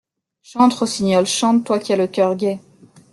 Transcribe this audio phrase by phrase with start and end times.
[0.41, 2.59] Chante, rossignol, chante, toi qui as le cœur gai.